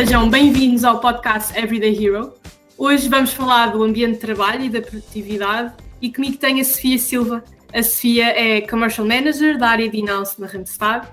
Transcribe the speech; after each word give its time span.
sejam 0.00 0.30
bem-vindos 0.30 0.82
ao 0.82 0.98
podcast 0.98 1.54
Everyday 1.58 1.94
Hero. 1.94 2.32
Hoje 2.78 3.06
vamos 3.06 3.34
falar 3.34 3.66
do 3.66 3.82
ambiente 3.82 4.14
de 4.14 4.20
trabalho 4.20 4.64
e 4.64 4.70
da 4.70 4.80
produtividade 4.80 5.74
e 6.00 6.10
comigo 6.10 6.38
tem 6.38 6.58
a 6.58 6.64
Sofia 6.64 6.96
Silva. 6.96 7.44
A 7.70 7.82
Sofia 7.82 8.28
é 8.28 8.62
Commercial 8.62 9.06
Manager 9.06 9.58
da 9.58 9.68
área 9.68 9.90
de 9.90 9.98
in-house 9.98 10.38
na 10.38 10.46
Randstad. 10.46 11.06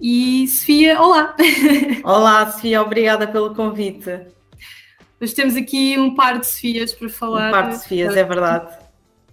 E 0.00 0.44
Sofia, 0.48 1.00
olá! 1.00 1.36
Olá, 2.02 2.50
Sofia, 2.50 2.82
obrigada 2.82 3.28
pelo 3.28 3.54
convite. 3.54 4.26
Hoje 5.20 5.32
temos 5.32 5.54
aqui 5.54 5.96
um 5.96 6.16
par 6.16 6.40
de 6.40 6.48
Sofias 6.48 6.92
para 6.92 7.08
falar. 7.08 7.50
Um 7.50 7.52
par 7.52 7.68
de 7.68 7.78
Sofias, 7.78 8.16
é 8.16 8.24
verdade. 8.24 8.76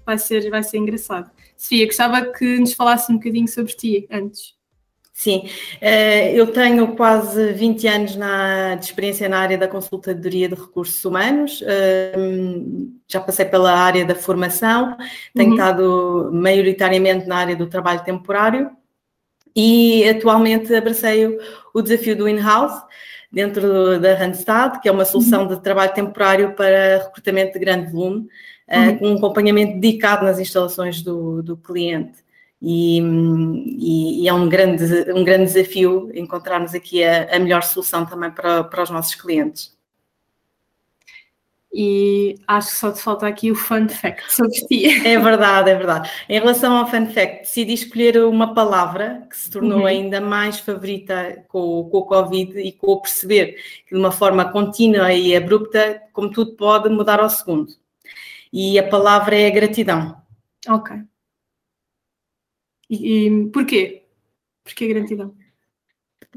Vai 0.05 0.19
ser, 0.19 0.47
vai 0.51 0.61
ser 0.61 0.77
engraçado. 0.77 1.31
Sofia, 1.57 1.87
gostava 1.87 2.21
que 2.27 2.59
nos 2.59 2.73
falasse 2.73 3.11
um 3.11 3.15
bocadinho 3.15 3.47
sobre 3.47 3.73
ti 3.73 4.07
antes. 4.11 4.53
Sim, 5.15 5.47
eh, 5.79 6.33
eu 6.33 6.51
tenho 6.51 6.95
quase 6.95 7.53
20 7.53 7.87
anos 7.87 8.15
na, 8.15 8.73
de 8.73 8.85
experiência 8.85 9.29
na 9.29 9.37
área 9.39 9.57
da 9.57 9.67
consultadoria 9.67 10.49
de 10.49 10.55
recursos 10.55 11.05
humanos, 11.05 11.63
eh, 11.67 12.13
já 13.07 13.21
passei 13.21 13.45
pela 13.45 13.71
área 13.71 14.03
da 14.03 14.15
formação, 14.15 14.97
tenho 15.35 15.49
uhum. 15.49 15.55
estado 15.55 16.31
maioritariamente 16.33 17.27
na 17.27 17.37
área 17.37 17.55
do 17.55 17.67
trabalho 17.67 18.03
temporário 18.03 18.71
e 19.55 20.03
atualmente 20.09 20.73
abracei 20.73 21.27
o, 21.27 21.39
o 21.75 21.81
desafio 21.83 22.17
do 22.17 22.27
in-house 22.27 22.81
dentro 23.31 23.99
da 23.99 24.15
Randstad, 24.15 24.81
que 24.81 24.89
é 24.89 24.91
uma 24.91 25.05
solução 25.05 25.43
uhum. 25.43 25.47
de 25.49 25.61
trabalho 25.61 25.93
temporário 25.93 26.55
para 26.55 27.03
recrutamento 27.03 27.53
de 27.53 27.59
grande 27.59 27.91
volume, 27.91 28.27
eh, 28.67 28.79
uhum. 28.89 28.97
com 28.97 29.07
um 29.11 29.17
acompanhamento 29.17 29.79
dedicado 29.79 30.25
nas 30.25 30.39
instalações 30.39 31.03
do, 31.03 31.43
do 31.43 31.55
cliente 31.55 32.22
e, 32.65 33.01
e, 33.77 34.23
e, 34.23 34.27
é 34.29 34.33
um 34.33 34.47
grande, 34.47 35.11
um 35.11 35.21
grande 35.21 35.51
desafio 35.51 36.09
encontrarmos 36.15 36.73
aqui 36.73 37.03
a, 37.03 37.35
a 37.35 37.37
melhor 37.37 37.61
solução 37.61 38.05
também 38.05 38.31
para, 38.31 38.63
para 38.63 38.81
os 38.81 38.89
nossos 38.89 39.15
clientes. 39.15 39.77
E 41.73 42.35
acho 42.47 42.69
que 42.69 42.75
só 42.75 42.91
te 42.93 43.01
falta 43.01 43.27
aqui 43.27 43.51
o 43.51 43.55
fun 43.55 43.89
fact 43.89 44.33
sobre 44.33 44.53
ti. 44.67 44.85
É 45.05 45.19
verdade, 45.19 45.71
é 45.71 45.75
verdade. 45.75 46.09
Em 46.29 46.39
relação 46.39 46.77
ao 46.77 46.87
fun 46.87 47.07
fact, 47.07 47.39
decidi 47.39 47.73
escolher 47.73 48.23
uma 48.23 48.53
palavra 48.53 49.27
que 49.29 49.35
se 49.35 49.49
tornou 49.49 49.79
uhum. 49.79 49.85
ainda 49.85 50.21
mais 50.21 50.57
favorita 50.59 51.43
com, 51.49 51.89
com 51.91 51.97
o 51.97 52.05
Covid 52.05 52.59
e 52.61 52.71
com 52.71 52.93
o 52.93 53.01
perceber 53.01 53.57
que 53.85 53.93
de 53.93 53.99
uma 53.99 54.11
forma 54.11 54.49
contínua 54.53 55.11
e 55.11 55.35
abrupta, 55.35 56.01
como 56.13 56.29
tudo 56.29 56.53
pode 56.53 56.87
mudar 56.87 57.19
ao 57.19 57.29
segundo. 57.29 57.73
E 58.53 58.79
a 58.79 58.87
palavra 58.87 59.35
é 59.35 59.51
gratidão. 59.51 60.15
Ok. 60.69 60.95
E, 62.93 63.27
e 63.27 63.49
porquê? 63.49 64.03
Porquê 64.63 64.87
gratidão? 64.87 65.35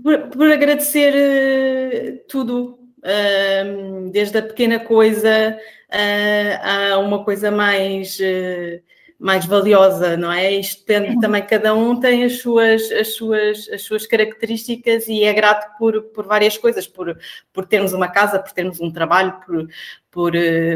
Por, 0.03 0.29
por 0.29 0.51
agradecer 0.51 1.15
uh, 1.15 2.29
tudo, 2.29 2.79
uh, 2.99 4.11
desde 4.11 4.39
a 4.39 4.43
pequena 4.43 4.81
coisa 4.81 5.59
uh, 5.91 6.95
a 6.95 6.99
uma 6.99 7.25
coisa 7.25 7.51
mais, 7.51 8.19
eh, 8.21 8.81
mais 9.19 9.47
valiosa, 9.47 10.17
não 10.17 10.33
é? 10.33 10.53
Isto 10.53 10.85
depende 10.87 11.21
também, 11.21 11.43
cada 11.43 11.75
um 11.75 11.99
tem 11.99 12.25
as 12.25 12.39
suas, 12.39 12.91
as 12.93 13.15
suas, 13.15 13.69
as 13.69 13.83
suas 13.83 14.07
características 14.07 15.09
e 15.09 15.25
é 15.25 15.33
grato 15.33 15.77
por, 15.79 16.03
por 16.03 16.27
várias 16.27 16.59
coisas, 16.59 16.87
por, 16.87 17.17
por 17.53 17.67
termos 17.67 17.93
uma 17.93 18.09
casa, 18.09 18.39
por 18.39 18.53
termos 18.53 18.81
um 18.81 18.91
trabalho, 18.91 19.39
por, 19.47 19.69
por, 20.11 20.33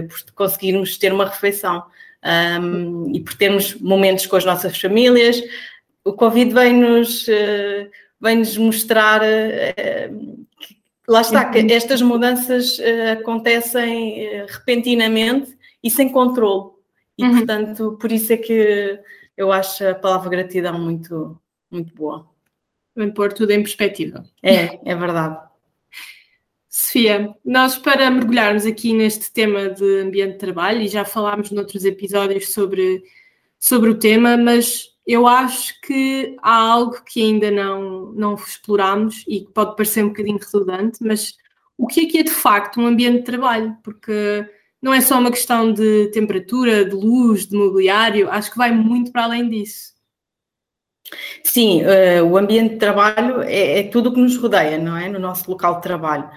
por 0.09 0.33
conseguirmos 0.35 0.97
ter 0.99 1.13
uma 1.13 1.27
refeição. 1.27 1.85
Um, 2.23 3.11
e 3.15 3.21
por 3.21 3.33
termos 3.33 3.75
momentos 3.81 4.27
com 4.27 4.37
as 4.37 4.45
nossas 4.45 4.79
famílias, 4.79 5.43
o 6.05 6.13
Covid 6.13 6.53
vem-nos 6.53 7.27
uh, 7.29 7.91
vem 8.21 8.37
-nos 8.39 8.57
mostrar 8.57 9.21
que, 10.61 10.77
lá 11.09 11.21
está, 11.21 11.45
que 11.51 11.59
estas 11.73 12.03
mudanças 12.03 12.79
acontecem 13.13 14.45
repentinamente 14.47 15.57
e 15.83 15.91
sem 15.91 16.11
controle. 16.11 16.71
E, 17.17 17.25
uhum. 17.25 17.37
portanto, 17.37 17.99
por 18.01 18.11
isso 18.13 18.33
é 18.33 18.37
que 18.37 19.01
eu 19.37 19.53
acho 19.53 19.87
a 19.87 19.95
palavra 19.95 20.31
gratidão 20.31 20.79
muito, 20.79 21.39
muito 21.71 21.95
boa. 21.95 22.29
Vem 22.95 23.11
pôr 23.11 23.33
tudo 23.33 23.51
em 23.53 23.63
perspectiva. 23.63 24.25
É, 24.43 24.79
é 24.85 24.95
verdade. 24.95 25.39
Sofia, 26.69 27.35
nós 27.45 27.77
para 27.77 28.11
mergulharmos 28.11 28.65
aqui 28.65 28.93
neste 28.93 29.33
tema 29.33 29.71
de 29.71 30.01
ambiente 30.01 30.33
de 30.33 30.39
trabalho, 30.39 30.83
e 30.83 30.89
já 30.89 31.05
falámos 31.05 31.51
noutros 31.51 31.85
episódios 31.85 32.53
sobre, 32.53 33.03
sobre 33.59 33.91
o 33.91 33.99
tema, 33.99 34.37
mas 34.37 34.90
eu 35.11 35.27
acho 35.27 35.81
que 35.81 36.37
há 36.41 36.55
algo 36.55 37.03
que 37.05 37.21
ainda 37.21 37.51
não, 37.51 38.13
não 38.13 38.35
explorámos 38.35 39.25
e 39.27 39.41
que 39.41 39.53
pode 39.53 39.75
parecer 39.75 40.05
um 40.05 40.09
bocadinho 40.09 40.39
redundante, 40.39 40.99
mas 41.03 41.35
o 41.77 41.87
que 41.89 42.03
é 42.03 42.07
que 42.07 42.19
é 42.19 42.23
de 42.23 42.31
facto 42.31 42.81
um 42.81 42.87
ambiente 42.87 43.19
de 43.19 43.25
trabalho? 43.25 43.77
Porque 43.83 44.49
não 44.81 44.95
é 44.95 45.01
só 45.01 45.19
uma 45.19 45.33
questão 45.33 45.73
de 45.73 46.09
temperatura, 46.13 46.85
de 46.85 46.95
luz, 46.95 47.47
de 47.47 47.57
mobiliário, 47.57 48.31
acho 48.31 48.53
que 48.53 48.57
vai 48.57 48.71
muito 48.71 49.11
para 49.11 49.25
além 49.25 49.49
disso. 49.49 49.95
Sim, 51.43 51.83
uh, 51.83 52.25
o 52.25 52.39
ambiente 52.39 52.75
de 52.75 52.79
trabalho 52.79 53.43
é, 53.43 53.81
é 53.81 53.83
tudo 53.83 54.11
o 54.11 54.15
que 54.15 54.21
nos 54.21 54.37
rodeia, 54.37 54.79
não 54.79 54.97
é? 54.97 55.09
No 55.09 55.19
nosso 55.19 55.51
local 55.51 55.77
de 55.77 55.83
trabalho, 55.83 56.31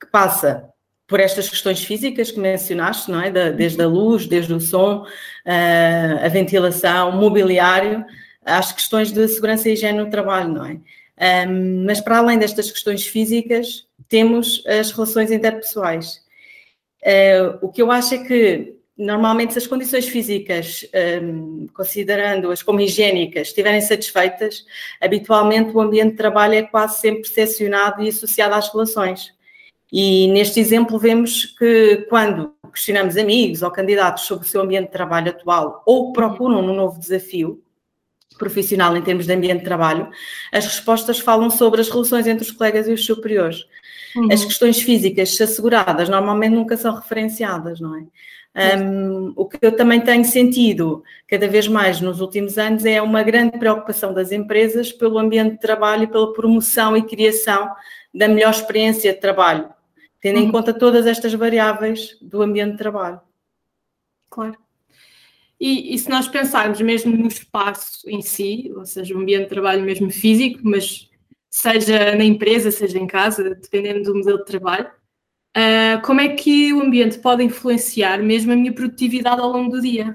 que 0.00 0.06
passa 0.08 0.68
por 1.06 1.20
estas 1.20 1.48
questões 1.48 1.82
físicas 1.84 2.30
que 2.30 2.40
mencionaste, 2.40 3.10
não 3.10 3.20
é? 3.20 3.30
Da, 3.30 3.50
desde 3.50 3.80
a 3.82 3.86
luz, 3.86 4.26
desde 4.26 4.52
o 4.52 4.60
som, 4.60 5.02
uh, 5.02 6.24
a 6.24 6.28
ventilação, 6.28 7.10
o 7.10 7.16
mobiliário, 7.16 8.04
às 8.44 8.72
questões 8.72 9.12
de 9.12 9.26
segurança 9.28 9.68
e 9.68 9.72
higiene 9.72 9.98
no 9.98 10.10
trabalho, 10.10 10.52
não 10.52 10.64
é? 10.64 10.78
Um, 11.48 11.84
mas 11.84 12.00
para 12.00 12.18
além 12.18 12.38
destas 12.38 12.70
questões 12.70 13.06
físicas, 13.06 13.86
temos 14.08 14.62
as 14.66 14.90
relações 14.90 15.30
interpessoais. 15.30 16.20
Uh, 17.02 17.58
o 17.62 17.68
que 17.70 17.80
eu 17.80 17.90
acho 17.90 18.14
é 18.14 18.18
que 18.18 18.76
normalmente 18.96 19.52
se 19.52 19.58
as 19.58 19.66
condições 19.66 20.08
físicas, 20.08 20.86
um, 21.22 21.66
considerando-as 21.74 22.62
como 22.62 22.80
higiênicas, 22.80 23.48
estiverem 23.48 23.80
satisfeitas, 23.80 24.64
habitualmente 25.00 25.70
o 25.70 25.80
ambiente 25.80 26.12
de 26.12 26.16
trabalho 26.16 26.54
é 26.54 26.62
quase 26.62 27.00
sempre 27.00 27.22
percepcionado 27.22 28.02
e 28.02 28.08
associado 28.08 28.54
às 28.54 28.72
relações. 28.72 29.35
E 29.92 30.28
neste 30.28 30.58
exemplo 30.58 30.98
vemos 30.98 31.46
que 31.58 32.06
quando 32.08 32.52
questionamos 32.72 33.16
amigos 33.16 33.62
ou 33.62 33.70
candidatos 33.70 34.24
sobre 34.24 34.46
o 34.46 34.48
seu 34.48 34.60
ambiente 34.60 34.86
de 34.86 34.92
trabalho 34.92 35.30
atual 35.30 35.82
ou 35.86 36.12
procuram 36.12 36.60
um 36.60 36.74
novo 36.74 37.00
desafio 37.00 37.62
profissional 38.36 38.94
em 38.96 39.02
termos 39.02 39.26
de 39.26 39.32
ambiente 39.32 39.60
de 39.60 39.64
trabalho, 39.64 40.10
as 40.52 40.66
respostas 40.66 41.18
falam 41.18 41.48
sobre 41.48 41.80
as 41.80 41.88
relações 41.88 42.26
entre 42.26 42.44
os 42.44 42.50
colegas 42.50 42.86
e 42.86 42.92
os 42.92 43.04
superiores. 43.04 43.64
Uhum. 44.14 44.30
As 44.30 44.44
questões 44.44 44.80
físicas 44.80 45.40
asseguradas 45.40 46.08
normalmente 46.08 46.54
nunca 46.54 46.76
são 46.76 46.94
referenciadas, 46.94 47.80
não 47.80 47.96
é? 47.96 48.04
Um, 48.78 49.34
o 49.36 49.44
que 49.44 49.58
eu 49.60 49.76
também 49.76 50.00
tenho 50.00 50.24
sentido 50.24 51.04
cada 51.28 51.46
vez 51.46 51.68
mais 51.68 52.00
nos 52.00 52.22
últimos 52.22 52.56
anos 52.56 52.86
é 52.86 53.02
uma 53.02 53.22
grande 53.22 53.58
preocupação 53.58 54.14
das 54.14 54.32
empresas 54.32 54.90
pelo 54.90 55.18
ambiente 55.18 55.52
de 55.52 55.60
trabalho 55.60 56.04
e 56.04 56.06
pela 56.06 56.32
promoção 56.32 56.96
e 56.96 57.02
criação 57.02 57.70
da 58.14 58.26
melhor 58.26 58.50
experiência 58.50 59.12
de 59.12 59.20
trabalho 59.20 59.75
tendo 60.20 60.38
em 60.38 60.46
uhum. 60.46 60.52
conta 60.52 60.72
todas 60.72 61.06
estas 61.06 61.32
variáveis 61.34 62.16
do 62.20 62.42
ambiente 62.42 62.72
de 62.72 62.78
trabalho. 62.78 63.20
Claro. 64.30 64.56
E, 65.58 65.94
e, 65.94 65.98
se 65.98 66.10
nós 66.10 66.28
pensarmos 66.28 66.80
mesmo 66.80 67.16
no 67.16 67.28
espaço 67.28 68.08
em 68.08 68.20
si, 68.20 68.70
ou 68.76 68.84
seja, 68.84 69.14
o 69.14 69.18
ambiente 69.18 69.44
de 69.44 69.48
trabalho 69.48 69.82
mesmo 69.82 70.10
físico, 70.10 70.60
mas 70.62 71.10
seja 71.48 72.14
na 72.14 72.24
empresa, 72.24 72.70
seja 72.70 72.98
em 72.98 73.06
casa, 73.06 73.54
dependendo 73.54 74.02
do 74.02 74.18
modelo 74.18 74.38
de 74.38 74.44
trabalho, 74.44 74.90
uh, 75.56 76.02
como 76.04 76.20
é 76.20 76.28
que 76.28 76.74
o 76.74 76.82
ambiente 76.82 77.18
pode 77.18 77.42
influenciar 77.42 78.22
mesmo 78.22 78.52
a 78.52 78.56
minha 78.56 78.74
produtividade 78.74 79.40
ao 79.40 79.50
longo 79.50 79.70
do 79.70 79.80
dia? 79.80 80.14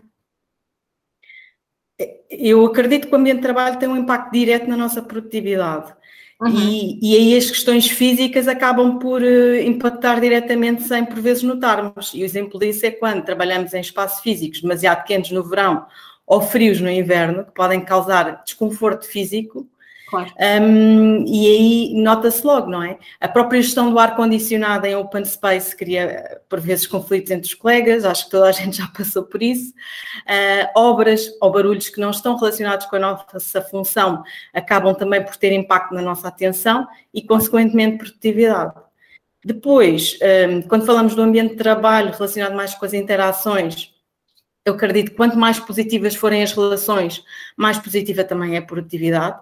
Eu 2.29 2.66
acredito 2.66 3.07
que 3.07 3.13
o 3.13 3.18
ambiente 3.18 3.38
de 3.38 3.44
trabalho 3.44 3.79
tem 3.79 3.89
um 3.89 3.97
impacto 3.97 4.31
direto 4.31 4.68
na 4.68 4.78
nossa 4.78 5.01
produtividade. 5.01 5.94
Uhum. 6.41 6.57
E, 6.57 7.00
e, 7.02 7.16
aí 7.16 7.38
as 7.38 7.51
questões 7.51 7.88
físicas 7.88 8.48
acabam 8.48 8.98
por 8.98 9.21
uh, 9.21 9.56
impactar 9.63 10.19
diretamente 10.19 10.81
sem 10.81 11.06
por 11.06 11.21
vezes 11.21 11.44
notarmos. 11.44 12.12
E 12.15 12.24
o 12.24 12.25
exemplo 12.25 12.60
disso 12.60 12.83
é 12.83 12.89
quando 12.89 13.24
trabalhamos 13.24 13.75
em 13.75 13.80
espaços 13.80 14.21
físicos 14.21 14.62
demasiado 14.62 15.04
quentes 15.04 15.30
no 15.31 15.44
verão 15.44 15.86
ou 16.25 16.42
frios 16.42 16.81
no 16.81 16.89
inverno, 16.89 17.45
que 17.45 17.51
podem 17.51 17.81
causar 17.81 18.42
desconforto 18.44 19.06
físico, 19.06 19.68
Um, 20.18 21.25
e 21.25 21.48
aí 21.48 21.94
nota-se 21.96 22.46
logo, 22.46 22.69
não 22.69 22.84
é? 22.84 22.98
A 23.19 23.28
própria 23.28 23.62
gestão 23.62 23.90
do 23.90 23.98
ar-condicionado 23.98 24.86
em 24.86 24.96
open 24.96 25.24
space 25.24 25.75
cria, 25.75 26.42
por 26.50 26.60
vezes, 26.60 26.86
conflitos 26.86 27.31
entre 27.31 27.48
os 27.48 27.54
colegas, 27.54 28.04
acho 28.04 28.25
que 28.25 28.31
toda 28.31 28.48
a 28.48 28.52
gente 28.52 28.78
já 28.78 28.88
passou 28.88 29.24
por 29.24 29.42
isso. 29.42 29.74
Uh, 30.22 30.68
obras 30.75 31.31
ou 31.42 31.52
barulhos 31.52 31.90
que 31.90 32.00
não 32.00 32.12
estão 32.12 32.36
relacionados 32.36 32.86
com 32.88 32.98
a 32.98 33.00
nossa 33.00 33.62
função 33.62 34.24
acabam 34.54 34.94
também 34.94 35.24
por 35.24 35.36
ter 35.38 35.54
impacto 35.54 35.94
na 35.94 36.02
nossa 36.02 36.28
atenção 36.28 36.88
e, 37.13 37.22
consequentemente, 37.22 37.98
produtividade. 37.98 38.74
Depois, 39.44 40.19
um, 40.50 40.62
quando 40.63 40.86
falamos 40.86 41.16
do 41.16 41.22
ambiente 41.22 41.52
de 41.52 41.58
trabalho 41.58 42.12
relacionado 42.12 42.54
mais 42.56 42.75
com 42.75 42.86
as 42.86 42.94
interações, 42.94 43.92
eu 44.63 44.75
acredito 44.75 45.12
que 45.12 45.18
quanto 45.18 45.38
mais 45.38 45.60
positivas 45.60 46.13
forem 46.13 46.44
as 46.44 46.52
relações, 46.52 47.24
mais 47.58 47.80
positiva 47.80 48.24
também 48.24 48.56
é 48.56 48.60
a 48.60 48.62
produtividade 48.62 49.40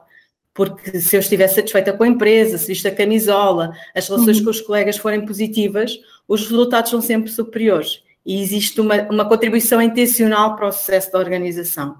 porque 0.60 1.00
se 1.00 1.16
eu 1.16 1.22
estiver 1.22 1.48
satisfeita 1.48 1.94
com 1.94 2.04
a 2.04 2.08
empresa, 2.10 2.58
se 2.58 2.68
visto 2.68 2.86
a 2.86 2.92
camisola, 2.92 3.72
as 3.96 4.10
relações 4.10 4.40
uhum. 4.40 4.44
com 4.44 4.50
os 4.50 4.60
colegas 4.60 4.98
forem 4.98 5.26
positivas, 5.26 5.98
os 6.28 6.50
resultados 6.50 6.92
são 6.92 7.02
sempre 7.02 7.32
superiores 7.32 8.04
e 8.26 8.42
existe 8.42 8.82
uma, 8.82 9.04
uma 9.04 9.24
contribuição 9.24 9.82
intencional 9.82 10.58
para 10.58 10.68
o 10.68 10.72
sucesso 10.74 11.14
da 11.14 11.20
organização. 11.20 12.00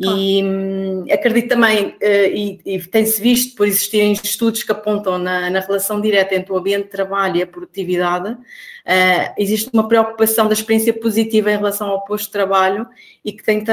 E 0.00 0.44
hum, 0.44 1.06
acredito 1.10 1.48
também, 1.48 1.88
uh, 1.88 1.96
e, 2.32 2.60
e 2.64 2.80
tem-se 2.82 3.20
visto 3.20 3.56
por 3.56 3.66
existirem 3.66 4.12
estudos 4.12 4.62
que 4.62 4.70
apontam 4.70 5.18
na, 5.18 5.50
na, 5.50 5.58
relação 5.58 6.00
direta 6.00 6.36
entre 6.36 6.52
o 6.52 6.56
ambiente 6.56 6.84
de 6.84 6.90
trabalho 6.90 7.38
e 7.38 7.42
a 7.42 7.46
produtividade, 7.48 8.30
uh, 8.30 9.34
existe 9.36 9.68
uma 9.72 9.88
preocupação 9.88 10.46
da 10.46 10.52
experiência 10.52 10.94
positiva 10.94 11.50
em 11.50 11.56
relação 11.56 11.88
ao 11.88 12.04
posto 12.04 12.26
de 12.26 12.30
trabalho 12.30 12.86
e 13.24 13.32
que 13.32 13.42
tem, 13.42 13.64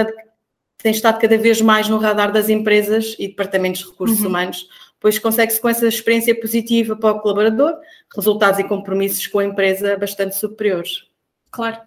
tem 0.86 0.92
estado 0.92 1.20
cada 1.20 1.36
vez 1.36 1.62
mais 1.62 1.90
no 1.90 1.98
radar 1.98 2.32
das 2.32 2.48
empresas 2.48 3.16
e 3.18 3.28
departamentos 3.28 3.82
de 3.82 3.90
recursos 3.90 4.20
uhum. 4.20 4.28
humanos, 4.28 4.70
pois 5.00 5.18
consegue-se 5.18 5.60
com 5.60 5.68
essa 5.68 5.88
experiência 5.88 6.40
positiva 6.40 6.96
para 6.96 7.16
o 7.16 7.20
colaborador 7.22 7.74
resultados 8.16 8.60
e 8.60 8.64
compromissos 8.64 9.26
com 9.26 9.40
a 9.40 9.46
empresa 9.46 9.98
bastante 9.98 10.36
superiores. 10.38 11.08
Claro. 11.50 11.80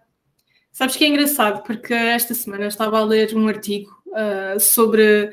Sabes 0.73 0.97
que 0.97 1.05
é 1.05 1.07
engraçado, 1.07 1.63
porque 1.63 1.95
esta 1.95 2.35
semana 2.35 2.67
estava 2.67 2.99
a 2.99 3.05
ler 3.05 3.33
um 3.37 3.47
artigo 3.47 3.89
uh, 4.09 4.59
sobre 4.59 5.31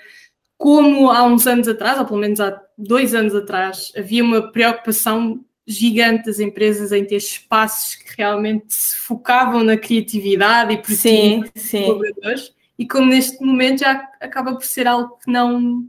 como 0.56 1.10
há 1.10 1.24
uns 1.24 1.48
anos 1.48 1.68
atrás, 1.68 1.98
ou 1.98 2.06
pelo 2.06 2.20
menos 2.20 2.40
há 2.40 2.62
dois 2.78 3.16
anos 3.16 3.34
atrás, 3.34 3.92
havia 3.98 4.24
uma 4.24 4.52
preocupação 4.52 5.44
gigante 5.66 6.28
das 6.28 6.40
empresas 6.40 6.92
em 6.92 7.04
ter 7.04 7.16
espaços 7.16 7.96
que 7.96 8.16
realmente 8.16 8.66
se 8.68 8.96
focavam 8.96 9.64
na 9.64 9.76
criatividade 9.76 10.80
e 10.88 10.96
sim, 10.96 11.44
sim. 11.56 11.82
colaboradores, 11.82 12.54
e 12.78 12.88
como 12.88 13.08
neste 13.08 13.44
momento 13.44 13.80
já 13.80 14.10
acaba 14.20 14.54
por 14.54 14.66
ser 14.66 14.88
algo 14.88 15.18
que 15.24 15.32
não 15.32 15.88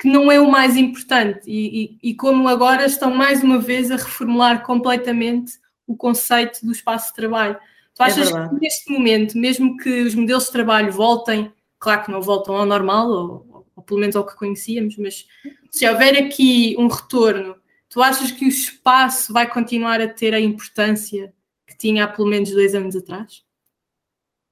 que 0.00 0.06
não 0.06 0.30
é 0.30 0.38
o 0.38 0.48
mais 0.48 0.76
importante 0.76 1.40
e, 1.44 1.98
e, 2.02 2.10
e 2.10 2.14
como 2.14 2.48
agora 2.48 2.86
estão 2.86 3.12
mais 3.12 3.42
uma 3.42 3.58
vez 3.58 3.90
a 3.90 3.96
reformular 3.96 4.62
completamente 4.64 5.54
o 5.88 5.96
conceito 5.96 6.64
do 6.64 6.70
espaço 6.70 7.08
de 7.08 7.16
trabalho. 7.16 7.56
Tu 7.96 8.02
é 8.04 8.06
achas 8.06 8.32
é 8.32 8.48
que 8.48 8.54
neste 8.60 8.92
momento, 8.92 9.36
mesmo 9.36 9.76
que 9.76 10.02
os 10.02 10.14
modelos 10.14 10.44
de 10.44 10.52
trabalho 10.52 10.92
voltem 10.92 11.52
claro 11.78 12.04
que 12.04 12.10
não 12.10 12.20
voltam 12.20 12.56
ao 12.56 12.66
normal, 12.66 13.08
ou, 13.08 13.66
ou 13.76 13.82
pelo 13.82 14.00
menos 14.00 14.16
ao 14.16 14.26
que 14.26 14.36
conhecíamos, 14.36 14.96
mas 14.96 15.26
se 15.70 15.88
houver 15.88 16.16
aqui 16.16 16.74
um 16.78 16.88
retorno, 16.88 17.56
tu 17.88 18.02
achas 18.02 18.30
que 18.30 18.44
o 18.44 18.48
espaço 18.48 19.32
vai 19.32 19.48
continuar 19.48 20.00
a 20.00 20.08
ter 20.08 20.34
a 20.34 20.40
importância 20.40 21.32
que 21.66 21.76
tinha 21.76 22.04
há 22.04 22.08
pelo 22.08 22.28
menos 22.28 22.50
dois 22.50 22.74
anos 22.74 22.96
atrás? 22.96 23.44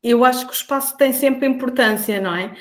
Eu 0.07 0.25
acho 0.25 0.47
que 0.47 0.53
o 0.53 0.55
espaço 0.55 0.97
tem 0.97 1.13
sempre 1.13 1.49
importância, 1.49 2.21
não 2.21 2.33
é? 2.33 2.53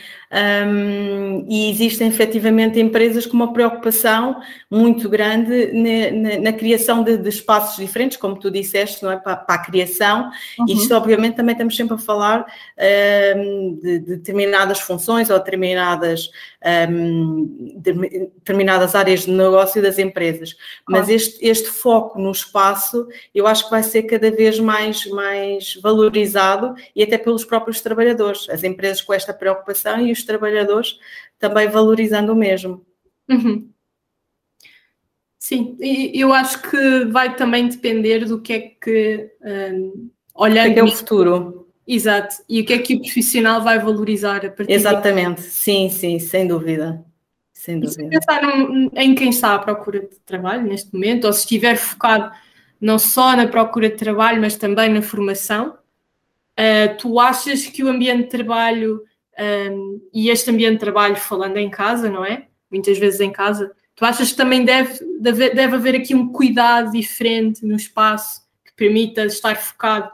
Um, 0.67 1.45
e 1.47 1.69
existem 1.69 2.07
efetivamente 2.07 2.79
empresas 2.79 3.25
com 3.25 3.33
uma 3.35 3.53
preocupação 3.53 4.41
muito 4.69 5.07
grande 5.07 5.71
na, 5.71 6.11
na, 6.11 6.39
na 6.39 6.53
criação 6.53 7.03
de, 7.03 7.15
de, 7.15 7.29
espaços 7.29 7.77
diferentes, 7.77 8.17
como 8.17 8.37
tu 8.37 8.49
disseste, 8.49 9.03
não 9.03 9.11
é? 9.11 9.17
Para, 9.17 9.37
para 9.37 9.55
a 9.55 9.63
criação. 9.63 10.29
Uhum. 10.59 10.65
Isto, 10.67 10.95
obviamente, 10.95 11.35
também 11.35 11.53
estamos 11.53 11.75
sempre 11.75 11.93
a 11.93 11.97
falar 11.99 12.45
um, 13.37 13.79
de, 13.81 13.99
de, 13.99 14.05
determinadas 14.17 14.79
funções 14.79 15.29
ou 15.29 15.37
determinadas, 15.37 16.29
um, 16.89 17.75
de, 17.77 17.93
determinadas 17.93 18.95
áreas 18.95 19.21
de 19.21 19.31
negócio 19.31 19.81
das 19.81 19.99
empresas. 19.99 20.55
Mas 20.89 21.07
este, 21.07 21.45
este 21.45 21.69
foco 21.69 22.19
no 22.19 22.31
espaço, 22.31 23.07
eu 23.33 23.45
acho 23.45 23.65
que 23.65 23.71
vai 23.71 23.83
ser 23.83 24.03
cada 24.03 24.31
vez 24.31 24.59
mais, 24.59 25.05
mais 25.05 25.75
valorizado 25.81 26.73
e 26.95 27.03
até 27.03 27.17
pelos 27.35 27.45
próprios 27.45 27.81
trabalhadores. 27.81 28.49
As 28.49 28.63
empresas 28.63 29.01
com 29.01 29.13
esta 29.13 29.33
preocupação 29.33 29.99
e 29.99 30.11
os 30.11 30.23
trabalhadores 30.23 30.97
também 31.37 31.67
valorizando 31.67 32.31
o 32.31 32.35
mesmo. 32.35 32.85
Uhum. 33.29 33.69
Sim, 35.37 35.77
eu 35.79 36.33
acho 36.33 36.61
que 36.61 37.05
vai 37.05 37.35
também 37.35 37.67
depender 37.67 38.25
do 38.25 38.41
que 38.41 38.53
é 38.53 38.59
que, 38.59 39.31
um, 39.73 40.09
olhando... 40.33 40.73
Que 40.73 40.79
é, 40.79 40.83
o 40.83 40.91
futuro. 40.91 41.67
Exato, 41.87 42.37
e 42.49 42.61
o 42.61 42.65
que 42.65 42.73
é 42.73 42.79
que 42.79 42.95
o 42.95 43.01
profissional 43.01 43.61
vai 43.61 43.77
valorizar 43.77 44.43
a 44.43 44.49
partir 44.49 44.71
Exatamente, 44.71 45.41
de... 45.41 45.47
sim, 45.47 45.87
sim, 45.89 46.17
sem 46.17 46.47
dúvida. 46.47 47.05
Sem 47.53 47.79
dúvida. 47.79 48.03
se 48.03 48.09
pensar 48.09 48.41
em 48.95 49.13
quem 49.13 49.29
está 49.29 49.53
à 49.53 49.59
procura 49.59 49.99
de 49.99 50.19
trabalho 50.25 50.63
neste 50.63 50.91
momento, 50.91 51.25
ou 51.25 51.33
se 51.33 51.41
estiver 51.41 51.75
focado 51.75 52.31
não 52.81 52.97
só 52.97 53.35
na 53.35 53.47
procura 53.47 53.89
de 53.89 53.97
trabalho, 53.97 54.41
mas 54.41 54.55
também 54.55 54.89
na 54.89 55.01
formação, 55.01 55.77
uh, 56.59 56.97
tu 56.97 57.19
achas 57.19 57.65
que 57.65 57.83
o 57.83 57.87
ambiente 57.87 58.23
de 58.23 58.29
trabalho 58.29 59.01
um, 59.71 60.01
e 60.13 60.29
este 60.29 60.49
ambiente 60.49 60.73
de 60.73 60.79
trabalho, 60.79 61.15
falando 61.15 61.57
em 61.57 61.69
casa, 61.69 62.09
não 62.09 62.25
é? 62.25 62.47
Muitas 62.71 62.97
vezes 62.97 63.19
em 63.19 63.31
casa, 63.31 63.71
tu 63.95 64.05
achas 64.05 64.31
que 64.31 64.37
também 64.37 64.63
deve, 64.63 64.99
deve, 65.19 65.49
deve 65.51 65.75
haver 65.75 65.95
aqui 65.95 66.15
um 66.15 66.31
cuidado 66.31 66.91
diferente 66.91 67.65
no 67.65 67.75
espaço 67.75 68.41
que 68.65 68.73
permita 68.75 69.25
estar 69.25 69.55
focado 69.55 70.11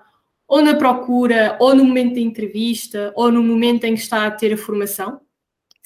ou 0.52 0.62
na 0.62 0.76
procura, 0.76 1.56
ou 1.62 1.74
no 1.74 1.86
momento 1.86 2.16
da 2.16 2.20
entrevista, 2.20 3.14
ou 3.16 3.32
no 3.32 3.42
momento 3.42 3.86
em 3.86 3.96
que 3.96 4.02
está 4.02 4.28
a 4.28 4.32
ter 4.32 4.52
a 4.52 4.58
formação? 4.58 5.22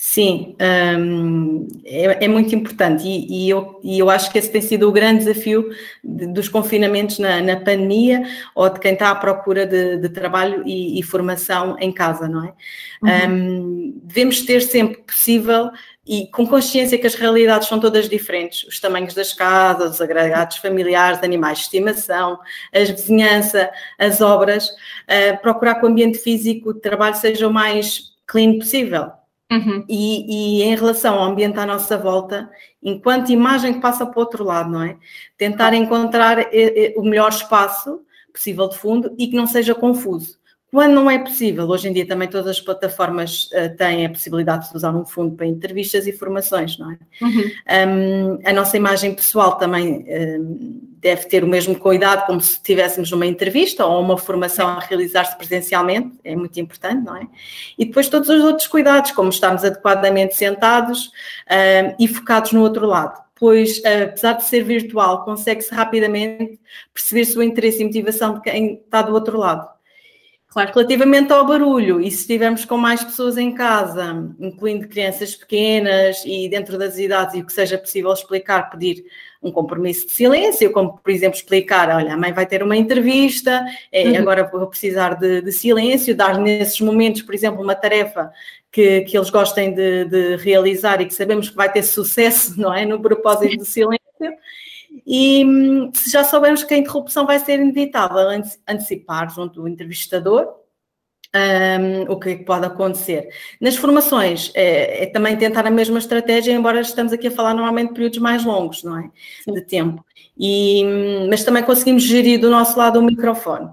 Sim, 0.08 0.56
um, 1.00 1.68
é, 1.84 2.26
é, 2.26 2.28
muito 2.28 2.54
importante 2.54 3.06
e, 3.06 3.48
e, 3.48 3.50
eu, 3.50 3.80
e 3.84 3.98
eu 3.98 4.08
acho 4.08 4.32
que 4.32 4.38
esse 4.38 4.52
tem 4.52 4.62
sido 4.62 4.88
o 4.88 4.92
grande 4.92 5.26
desafio 5.26 5.68
de, 6.04 6.28
dos 6.28 6.48
confinamentos 6.48 7.18
na, 7.18 7.42
na, 7.42 7.56
pandemia 7.56 8.24
ou 8.54 8.70
de 8.70 8.80
quem 8.80 8.94
está 8.94 9.10
à 9.10 9.16
procura 9.16 9.66
de, 9.66 9.98
de 9.98 10.08
trabalho 10.10 10.62
e, 10.64 11.00
e, 11.00 11.04
formação 11.04 11.76
em 11.80 11.92
casa, 11.92 12.30
não 12.30 12.46
é? 12.46 12.54
Uhum. 13.02 13.34
Um, 13.34 14.02
devemos 14.04 14.42
ter 14.42 14.62
sempre 14.62 14.98
possível 15.02 15.72
e 16.06 16.28
com 16.28 16.46
consciência 16.46 17.00
que 17.00 17.08
as 17.08 17.16
realidades 17.16 17.68
são 17.68 17.80
todas 17.80 18.08
diferentes, 18.08 18.64
os 18.66 18.80
tamanhos 18.80 19.16
das 19.16 19.34
casas, 19.34 19.96
os 19.96 20.02
agregados 20.02 20.58
familiares, 20.58 21.24
animais 21.24 21.58
de 21.58 21.64
estimação, 21.64 22.40
a 22.72 22.80
vizinhança, 22.80 23.72
as 23.98 24.22
obras, 24.22 24.70
uh, 24.70 25.42
procurar 25.42 25.76
que 25.76 25.86
o 25.86 25.90
ambiente 25.90 26.20
físico 26.20 26.76
de 26.76 26.80
trabalho 26.80 27.16
seja 27.16 27.48
o 27.48 27.52
mais 27.52 28.14
clean 28.28 28.60
possível 28.60 29.12
Uhum. 29.52 29.86
E, 29.88 30.60
e, 30.60 30.64
em 30.64 30.76
relação 30.76 31.16
ao 31.16 31.26
ambiente 31.26 31.60
à 31.60 31.66
nossa 31.66 31.98
volta, 31.98 32.50
enquanto 32.82 33.32
imagem 33.32 33.74
que 33.74 33.80
passa 33.80 34.06
para 34.06 34.18
o 34.18 34.22
outro 34.22 34.44
lado, 34.44 34.72
não 34.72 34.82
é? 34.82 34.98
Tentar 35.38 35.74
encontrar 35.74 36.40
eh, 36.40 36.50
eh, 36.52 36.94
o 36.98 37.04
melhor 37.04 37.30
espaço 37.30 38.02
possível 38.34 38.68
de 38.68 38.78
fundo 38.78 39.16
e 39.18 39.28
que 39.28 39.36
não 39.36 39.46
seja 39.46 39.76
confuso. 39.76 40.40
Quando 40.76 40.92
não 40.92 41.10
é 41.10 41.18
possível, 41.18 41.70
hoje 41.70 41.88
em 41.88 41.94
dia 41.94 42.06
também 42.06 42.28
todas 42.28 42.48
as 42.48 42.60
plataformas 42.60 43.46
uh, 43.46 43.74
têm 43.78 44.06
a 44.06 44.10
possibilidade 44.10 44.70
de 44.70 44.76
usar 44.76 44.94
um 44.94 45.06
fundo 45.06 45.34
para 45.34 45.46
entrevistas 45.46 46.06
e 46.06 46.12
formações, 46.12 46.78
não 46.78 46.92
é? 46.92 46.98
Uhum. 47.22 47.52
Um, 47.88 48.40
a 48.44 48.52
nossa 48.52 48.76
imagem 48.76 49.16
pessoal 49.16 49.56
também 49.56 50.06
um, 50.06 50.82
deve 51.00 51.28
ter 51.28 51.46
o 51.46 51.48
mesmo 51.48 51.80
cuidado 51.80 52.26
como 52.26 52.42
se 52.42 52.56
estivéssemos 52.56 53.10
numa 53.10 53.26
entrevista 53.26 53.86
ou 53.86 54.02
uma 54.02 54.18
formação 54.18 54.68
a 54.68 54.82
realizar-se 54.82 55.38
presencialmente, 55.38 56.20
é 56.26 56.36
muito 56.36 56.60
importante, 56.60 57.06
não 57.06 57.16
é? 57.16 57.26
E 57.80 57.86
depois 57.86 58.10
todos 58.10 58.28
os 58.28 58.44
outros 58.44 58.68
cuidados, 58.68 59.12
como 59.12 59.30
estarmos 59.30 59.64
adequadamente 59.64 60.36
sentados 60.36 61.10
um, 61.50 62.04
e 62.04 62.06
focados 62.06 62.52
no 62.52 62.62
outro 62.62 62.86
lado 62.86 63.24
pois, 63.38 63.82
apesar 63.84 64.34
de 64.34 64.46
ser 64.46 64.64
virtual, 64.64 65.26
consegue-se 65.26 65.74
rapidamente 65.74 66.58
perceber 66.94 67.26
se 67.26 67.38
o 67.38 67.44
interesse 67.44 67.82
e 67.82 67.86
motivação 67.86 68.36
de 68.36 68.42
quem 68.42 68.76
está 68.76 69.02
do 69.02 69.14
outro 69.14 69.38
lado. 69.38 69.75
Claro. 70.56 70.72
Relativamente 70.74 71.34
ao 71.34 71.46
barulho, 71.46 72.00
e 72.00 72.10
se 72.10 72.22
estivermos 72.22 72.64
com 72.64 72.78
mais 72.78 73.04
pessoas 73.04 73.38
em 73.38 73.54
casa, 73.54 74.34
incluindo 74.40 74.88
crianças 74.88 75.36
pequenas 75.36 76.24
e 76.26 76.48
dentro 76.48 76.78
das 76.78 76.98
idades, 76.98 77.36
e 77.36 77.42
o 77.42 77.46
que 77.46 77.52
seja 77.52 77.78
possível 77.78 78.14
explicar, 78.14 78.70
pedir 78.70 79.04
um 79.44 79.52
compromisso 79.52 80.08
de 80.08 80.14
silêncio, 80.14 80.72
como 80.72 80.98
por 80.98 81.12
exemplo 81.12 81.38
explicar, 81.38 81.90
olha, 81.90 82.14
a 82.14 82.18
mãe 82.18 82.32
vai 82.32 82.46
ter 82.46 82.64
uma 82.64 82.78
entrevista, 82.78 83.66
é, 83.92 84.08
uhum. 84.08 84.16
agora 84.16 84.50
vou 84.50 84.66
precisar 84.68 85.16
de, 85.16 85.42
de 85.42 85.52
silêncio, 85.52 86.16
dar 86.16 86.38
nesses 86.38 86.80
momentos, 86.80 87.22
por 87.22 87.36
exemplo, 87.36 87.62
uma 87.62 87.76
tarefa 87.76 88.32
que, 88.72 89.02
que 89.02 89.18
eles 89.18 89.30
gostem 89.30 89.74
de, 89.74 90.06
de, 90.06 90.38
realizar 90.38 91.02
e 91.02 91.06
que 91.06 91.14
sabemos 91.14 91.50
que 91.50 91.56
vai 91.58 91.70
ter 91.70 91.84
sucesso, 91.84 92.54
não 92.58 92.74
é, 92.74 92.86
no 92.86 93.02
propósito 93.02 93.58
de 93.58 93.66
silêncio. 93.66 94.00
E 95.06 95.46
hum, 95.46 95.92
se 95.94 96.10
já 96.10 96.24
soubermos 96.24 96.64
que 96.64 96.74
a 96.74 96.78
interrupção 96.78 97.26
vai 97.26 97.40
ser 97.40 97.60
inevitável, 97.60 98.28
antecipar 98.68 99.30
junto 99.34 99.62
do 99.62 99.68
entrevistador 99.68 100.66
um, 101.36 102.12
o 102.12 102.20
que, 102.20 102.30
é 102.30 102.36
que 102.38 102.46
pode 102.46 102.66
acontecer. 102.66 103.30
Nas 103.60 103.76
formações, 103.76 104.52
é, 104.56 105.04
é, 105.04 105.06
também 105.08 105.38
tentar 105.38 105.68
a 105.68 105.72
mesma 105.72 106.00
estratégia, 106.00 106.54
embora 106.54 106.80
estamos 106.80 107.12
aqui 107.12 107.28
a 107.28 107.32
falar 107.32 107.54
normalmente 107.54 107.90
de 107.90 107.94
períodos 107.94 108.20
mais 108.20 108.46
longos, 108.46 108.84
não 108.84 108.98
é? 108.98 109.12
De 109.48 109.62
tempo. 109.62 110.04
E, 110.38 110.84
hum, 110.86 111.28
mas 111.30 111.44
também 111.44 111.64
conseguimos 111.64 112.04
gerir 112.04 112.40
do 112.40 112.50
nosso 112.50 112.78
lado 112.78 113.00
o 113.00 113.04
microfone. 113.04 113.70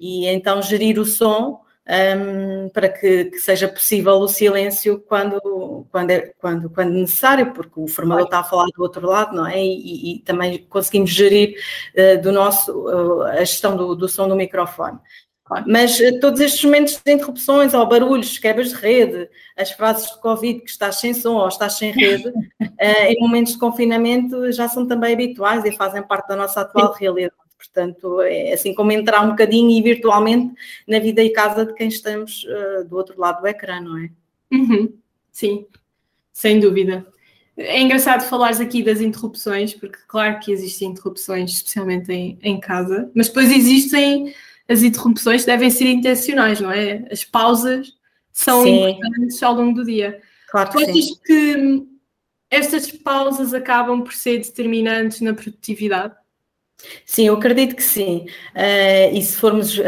E 0.00 0.26
então 0.26 0.60
gerir 0.60 0.98
o 0.98 1.04
som 1.04 1.60
um, 1.88 2.68
para 2.70 2.88
que, 2.88 3.26
que, 3.26 3.38
seja 3.38 3.68
possível 3.68 4.14
o 4.14 4.28
silêncio 4.28 4.98
quando, 5.06 5.86
quando, 5.90 6.10
é, 6.10 6.32
quando, 6.38 6.68
quando 6.68 6.90
necessário, 6.92 7.52
porque 7.52 7.78
o 7.78 7.86
formador 7.86 8.24
está 8.24 8.40
a 8.40 8.44
falar 8.44 8.66
do 8.66 8.82
outro 8.82 9.06
lado, 9.06 9.36
não 9.36 9.46
é? 9.46 9.64
E, 9.64 10.16
e 10.16 10.18
também 10.20 10.66
conseguimos 10.68 11.10
gerir 11.10 11.56
uh, 11.94 12.20
do 12.20 12.32
nosso, 12.32 12.72
uh, 12.72 13.22
a 13.22 13.36
gestão 13.36 13.76
do, 13.76 13.94
do, 13.94 14.08
som 14.08 14.28
do 14.28 14.34
microfone. 14.34 14.98
Mas 15.64 16.00
uh, 16.00 16.18
todos 16.18 16.40
estes 16.40 16.64
momentos 16.64 17.00
de 17.04 17.12
interrupções, 17.12 17.72
ou 17.72 17.88
barulhos, 17.88 18.36
quebras 18.36 18.70
de 18.70 18.74
rede, 18.74 19.28
as 19.56 19.70
frases 19.70 20.10
de 20.10 20.20
Covid 20.20 20.60
que 20.62 20.70
estás 20.70 20.96
sem 20.96 21.14
som 21.14 21.34
ou 21.34 21.46
estás 21.46 21.74
sem 21.74 21.92
rede, 21.92 22.32
em 22.80 23.20
momentos 23.20 23.52
de 23.52 23.60
confinamento 23.60 24.50
já 24.50 24.68
são 24.68 24.88
também 24.88 25.14
habituais 25.14 25.64
e 25.64 25.70
fazem 25.70 26.02
parte 26.02 26.26
da 26.26 26.34
nossa 26.34 26.62
atual 26.62 26.92
realidade. 26.94 27.45
Portanto, 27.66 28.20
é 28.22 28.52
assim 28.52 28.74
como 28.74 28.92
entrar 28.92 29.22
um 29.22 29.30
bocadinho 29.30 29.70
e 29.70 29.82
virtualmente 29.82 30.54
na 30.86 30.98
vida 30.98 31.22
e 31.22 31.30
casa 31.30 31.66
de 31.66 31.74
quem 31.74 31.88
estamos 31.88 32.44
uh, 32.44 32.84
do 32.84 32.96
outro 32.96 33.20
lado 33.20 33.40
do 33.40 33.46
ecrã, 33.46 33.80
não 33.80 33.98
é? 33.98 34.10
Uhum. 34.52 34.92
Sim, 35.32 35.66
sem 36.32 36.60
dúvida. 36.60 37.06
É 37.56 37.80
engraçado 37.80 38.28
falares 38.28 38.60
aqui 38.60 38.82
das 38.82 39.00
interrupções, 39.00 39.74
porque 39.74 39.98
claro 40.06 40.38
que 40.40 40.52
existem 40.52 40.88
interrupções, 40.88 41.52
especialmente 41.52 42.12
em, 42.12 42.38
em 42.42 42.60
casa, 42.60 43.10
mas 43.14 43.28
depois 43.28 43.50
existem 43.50 44.34
as 44.68 44.82
interrupções 44.82 45.42
que 45.42 45.46
devem 45.46 45.70
ser 45.70 45.86
intencionais, 45.86 46.60
não 46.60 46.70
é? 46.70 47.06
As 47.10 47.24
pausas 47.24 47.94
são 48.32 48.62
sim. 48.62 48.90
importantes 48.90 49.42
ao 49.42 49.54
longo 49.54 49.74
do 49.74 49.84
dia. 49.84 50.20
Claro 50.50 50.70
que 50.70 50.84
achas 50.84 51.04
sim. 51.06 51.16
que 51.24 51.86
estas 52.50 52.90
pausas 52.90 53.54
acabam 53.54 54.02
por 54.02 54.12
ser 54.12 54.38
determinantes 54.38 55.20
na 55.20 55.32
produtividade? 55.32 56.14
Sim, 57.04 57.28
eu 57.28 57.34
acredito 57.34 57.74
que 57.74 57.82
sim. 57.82 58.26
Uh, 58.54 59.16
e 59.16 59.22
se 59.22 59.36
formos 59.36 59.78
uh, 59.78 59.82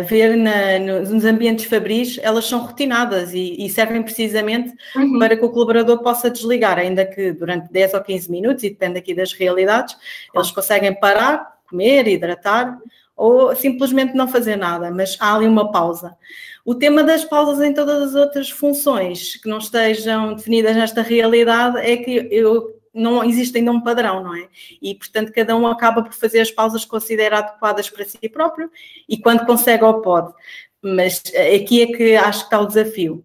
a 0.00 0.02
ver 0.02 0.36
na, 0.36 0.78
nos 0.78 1.24
ambientes 1.24 1.66
fabris, 1.66 2.18
elas 2.22 2.46
são 2.46 2.60
rotinadas 2.60 3.32
e, 3.32 3.64
e 3.64 3.68
servem 3.68 4.02
precisamente 4.02 4.74
uhum. 4.96 5.18
para 5.18 5.36
que 5.36 5.44
o 5.44 5.50
colaborador 5.50 6.02
possa 6.02 6.30
desligar, 6.30 6.78
ainda 6.78 7.06
que 7.06 7.32
durante 7.32 7.70
10 7.70 7.94
ou 7.94 8.02
15 8.02 8.30
minutos, 8.30 8.64
e 8.64 8.70
depende 8.70 8.98
aqui 8.98 9.14
das 9.14 9.32
realidades, 9.32 9.96
eles 10.34 10.50
conseguem 10.50 10.98
parar, 10.98 11.54
comer, 11.68 12.08
hidratar 12.08 12.78
ou 13.16 13.54
simplesmente 13.54 14.14
não 14.14 14.26
fazer 14.26 14.56
nada, 14.56 14.90
mas 14.90 15.16
há 15.20 15.36
ali 15.36 15.46
uma 15.46 15.70
pausa. 15.70 16.16
O 16.64 16.74
tema 16.74 17.04
das 17.04 17.24
pausas 17.24 17.60
em 17.64 17.72
todas 17.72 18.02
as 18.02 18.14
outras 18.14 18.50
funções 18.50 19.36
que 19.36 19.48
não 19.48 19.58
estejam 19.58 20.34
definidas 20.34 20.74
nesta 20.74 21.02
realidade 21.02 21.78
é 21.78 21.96
que 21.96 22.26
eu 22.32 22.73
não 22.94 23.24
existe 23.24 23.58
ainda 23.58 23.72
um 23.72 23.80
padrão, 23.80 24.22
não 24.22 24.34
é? 24.34 24.48
E, 24.80 24.94
portanto, 24.94 25.32
cada 25.32 25.56
um 25.56 25.66
acaba 25.66 26.02
por 26.02 26.12
fazer 26.12 26.40
as 26.40 26.50
pausas 26.50 26.84
que 26.84 26.90
considera 26.90 27.38
adequadas 27.38 27.90
para 27.90 28.04
si 28.04 28.28
próprio 28.28 28.70
e 29.08 29.18
quando 29.18 29.44
consegue 29.44 29.84
ou 29.84 30.00
pode. 30.00 30.32
Mas 30.80 31.22
eh, 31.32 31.56
aqui 31.56 31.82
é 31.82 31.86
que 31.86 32.16
acho 32.16 32.40
que 32.40 32.44
está 32.44 32.60
o 32.60 32.66
desafio. 32.66 33.24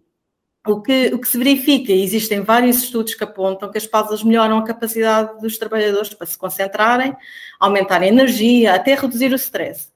O 0.66 0.82
que, 0.82 1.06
o 1.14 1.18
que 1.18 1.28
se 1.28 1.38
verifica, 1.38 1.90
e 1.90 2.02
existem 2.02 2.42
vários 2.42 2.82
estudos 2.82 3.14
que 3.14 3.24
apontam 3.24 3.70
que 3.70 3.78
as 3.78 3.86
pausas 3.86 4.22
melhoram 4.22 4.58
a 4.58 4.64
capacidade 4.64 5.40
dos 5.40 5.56
trabalhadores 5.56 6.12
para 6.12 6.26
se 6.26 6.36
concentrarem, 6.36 7.16
aumentar 7.58 8.02
a 8.02 8.06
energia, 8.06 8.74
até 8.74 8.94
reduzir 8.94 9.32
o 9.32 9.36
stress. 9.36 9.90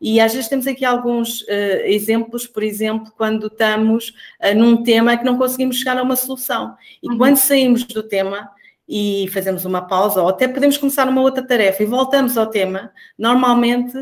E 0.00 0.18
às 0.20 0.32
vezes 0.32 0.48
temos 0.48 0.66
aqui 0.66 0.84
alguns 0.84 1.42
uh, 1.42 1.82
exemplos, 1.84 2.46
por 2.46 2.62
exemplo, 2.62 3.12
quando 3.16 3.46
estamos 3.46 4.14
uh, 4.42 4.54
num 4.56 4.82
tema 4.82 5.16
que 5.16 5.24
não 5.24 5.36
conseguimos 5.36 5.76
chegar 5.76 5.98
a 5.98 6.02
uma 6.02 6.16
solução. 6.16 6.74
E 7.02 7.08
uhum. 7.08 7.18
quando 7.18 7.36
saímos 7.36 7.84
do 7.84 8.02
tema, 8.02 8.50
e 8.92 9.28
fazemos 9.28 9.64
uma 9.64 9.86
pausa, 9.86 10.20
ou 10.20 10.28
até 10.28 10.48
podemos 10.48 10.76
começar 10.76 11.08
uma 11.08 11.20
outra 11.20 11.46
tarefa 11.46 11.80
e 11.80 11.86
voltamos 11.86 12.36
ao 12.36 12.48
tema, 12.48 12.90
normalmente 13.16 13.96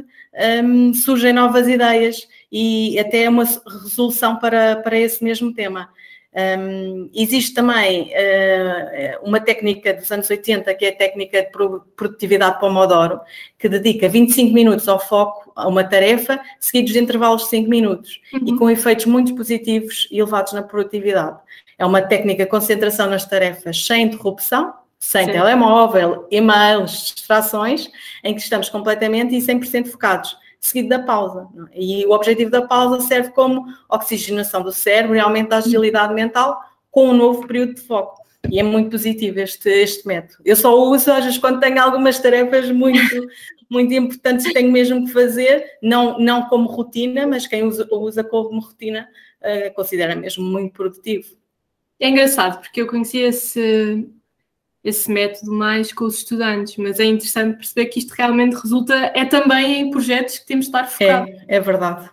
um, 0.64 0.94
surgem 0.94 1.30
novas 1.30 1.68
ideias 1.68 2.26
e 2.50 2.98
até 2.98 3.28
uma 3.28 3.44
resolução 3.44 4.36
para, 4.36 4.76
para 4.76 4.98
esse 4.98 5.22
mesmo 5.22 5.52
tema. 5.52 5.90
Um, 6.34 7.10
existe 7.14 7.52
também 7.52 8.12
uh, 8.12 9.26
uma 9.28 9.40
técnica 9.40 9.92
dos 9.92 10.10
anos 10.10 10.30
80, 10.30 10.72
que 10.74 10.86
é 10.86 10.88
a 10.88 10.96
técnica 10.96 11.42
de 11.42 11.50
produtividade 11.94 12.58
Pomodoro, 12.58 13.20
que 13.58 13.68
dedica 13.68 14.08
25 14.08 14.54
minutos 14.54 14.88
ao 14.88 14.98
foco 14.98 15.52
a 15.54 15.68
uma 15.68 15.84
tarefa, 15.84 16.40
seguidos 16.58 16.94
de 16.94 16.98
intervalos 16.98 17.42
de 17.42 17.48
5 17.50 17.68
minutos, 17.68 18.20
uhum. 18.32 18.40
e 18.46 18.56
com 18.56 18.70
efeitos 18.70 19.04
muito 19.04 19.34
positivos 19.34 20.08
e 20.10 20.18
elevados 20.18 20.54
na 20.54 20.62
produtividade. 20.62 21.38
É 21.78 21.86
uma 21.86 22.02
técnica 22.02 22.44
de 22.44 22.50
concentração 22.50 23.08
nas 23.08 23.24
tarefas 23.24 23.86
sem 23.86 24.02
interrupção, 24.02 24.74
sem 24.98 25.26
Sim. 25.26 25.32
telemóvel, 25.32 26.26
e-mails, 26.30 27.14
distrações, 27.14 27.88
em 28.24 28.34
que 28.34 28.40
estamos 28.40 28.68
completamente 28.68 29.36
e 29.36 29.38
100% 29.38 29.86
focados, 29.86 30.36
seguido 30.58 30.88
da 30.88 30.98
pausa. 30.98 31.46
É? 31.72 31.80
E 31.80 32.06
o 32.06 32.10
objetivo 32.10 32.50
da 32.50 32.66
pausa 32.66 33.00
serve 33.00 33.30
como 33.30 33.64
oxigenação 33.88 34.62
do 34.62 34.72
cérebro 34.72 35.14
e 35.14 35.20
aumenta 35.20 35.54
a 35.54 35.58
agilidade 35.58 36.12
mental 36.12 36.60
com 36.90 37.10
um 37.10 37.14
novo 37.14 37.46
período 37.46 37.74
de 37.74 37.82
foco. 37.82 38.18
E 38.50 38.58
é 38.58 38.62
muito 38.62 38.90
positivo 38.90 39.38
este, 39.38 39.68
este 39.68 40.06
método. 40.06 40.42
Eu 40.44 40.56
só 40.56 40.74
uso 40.74 41.12
às 41.12 41.24
vezes 41.24 41.38
quando 41.38 41.60
tenho 41.60 41.80
algumas 41.80 42.18
tarefas 42.18 42.70
muito, 42.70 42.98
muito 43.70 43.92
importantes 43.94 44.46
que 44.46 44.54
tenho 44.54 44.72
mesmo 44.72 45.04
que 45.06 45.12
fazer, 45.12 45.64
não, 45.82 46.18
não 46.18 46.48
como 46.48 46.68
rotina, 46.68 47.26
mas 47.26 47.46
quem 47.46 47.62
usa, 47.62 47.86
usa 47.92 48.24
como 48.24 48.60
rotina 48.60 49.08
uh, 49.42 49.72
considera 49.74 50.16
mesmo 50.16 50.44
muito 50.44 50.72
produtivo. 50.72 51.37
É 52.00 52.08
engraçado, 52.08 52.60
porque 52.60 52.80
eu 52.80 52.86
conheci 52.86 53.18
esse, 53.18 54.08
esse 54.84 55.10
método 55.10 55.52
mais 55.52 55.92
com 55.92 56.04
os 56.04 56.18
estudantes, 56.18 56.76
mas 56.76 57.00
é 57.00 57.04
interessante 57.04 57.56
perceber 57.56 57.86
que 57.86 57.98
isto 57.98 58.12
realmente 58.12 58.54
resulta, 58.54 58.94
é 59.14 59.24
também 59.24 59.80
em 59.80 59.90
projetos 59.90 60.38
que 60.38 60.46
temos 60.46 60.66
de 60.66 60.68
estar 60.70 60.84
focados. 60.86 61.34
É, 61.48 61.56
é 61.56 61.60
verdade. 61.60 62.10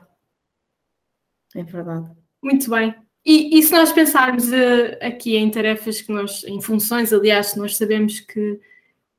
É 1.55 1.63
verdade. 1.63 2.11
Muito 2.41 2.69
bem. 2.69 2.93
E, 3.25 3.57
e 3.57 3.63
se 3.63 3.71
nós 3.71 3.91
pensarmos 3.91 4.49
uh, 4.49 4.97
aqui 5.01 5.35
em 5.35 5.49
tarefas 5.49 6.01
que 6.01 6.11
nós, 6.11 6.43
em 6.43 6.61
funções, 6.61 7.11
aliás, 7.11 7.55
nós 7.55 7.77
sabemos 7.77 8.19
que, 8.19 8.59